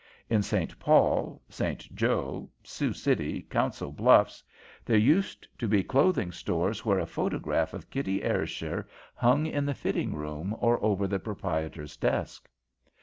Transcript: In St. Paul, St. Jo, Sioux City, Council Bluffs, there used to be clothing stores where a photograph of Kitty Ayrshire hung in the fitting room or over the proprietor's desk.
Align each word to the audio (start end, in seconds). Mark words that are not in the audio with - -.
In 0.31 0.41
St. 0.41 0.79
Paul, 0.79 1.43
St. 1.47 1.93
Jo, 1.93 2.49
Sioux 2.63 2.91
City, 2.91 3.43
Council 3.43 3.91
Bluffs, 3.91 4.43
there 4.83 4.97
used 4.97 5.47
to 5.59 5.67
be 5.67 5.83
clothing 5.83 6.31
stores 6.31 6.83
where 6.83 6.97
a 6.97 7.05
photograph 7.05 7.71
of 7.75 7.87
Kitty 7.91 8.23
Ayrshire 8.23 8.87
hung 9.13 9.45
in 9.45 9.63
the 9.63 9.75
fitting 9.75 10.15
room 10.15 10.55
or 10.57 10.83
over 10.83 11.05
the 11.05 11.19
proprietor's 11.19 11.95
desk. 11.97 12.49